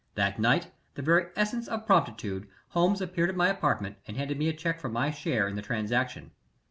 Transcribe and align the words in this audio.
That 0.15 0.39
night, 0.39 0.71
the 0.95 1.03
very 1.03 1.27
essence 1.35 1.67
of 1.67 1.85
promptitude, 1.85 2.47
Holmes 2.69 3.01
appeared 3.01 3.29
at 3.29 3.35
my 3.35 3.49
apartment 3.49 3.97
and 4.07 4.17
handed 4.17 4.39
me 4.39 4.49
a 4.49 4.53
check 4.53 4.79
for 4.79 4.89
my 4.89 5.11
share 5.11 5.47
in 5.47 5.55
the 5.55 5.61
transaction. 5.61 6.31